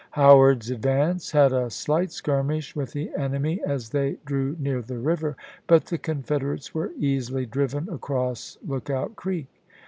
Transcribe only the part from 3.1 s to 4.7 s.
enemy as they drew